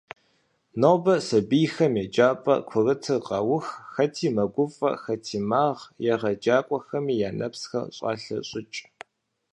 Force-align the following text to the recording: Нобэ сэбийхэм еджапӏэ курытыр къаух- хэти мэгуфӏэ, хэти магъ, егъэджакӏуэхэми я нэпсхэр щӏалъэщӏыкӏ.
Нобэ 0.81 1.15
сэбийхэм 1.27 1.93
еджапӏэ 2.03 2.55
курытыр 2.69 3.19
къаух- 3.25 3.67
хэти 3.93 4.27
мэгуфӏэ, 4.35 4.91
хэти 5.03 5.39
магъ, 5.49 5.83
егъэджакӏуэхэми 6.13 7.15
я 7.27 7.31
нэпсхэр 7.37 7.85
щӏалъэщӏыкӏ. 7.95 8.79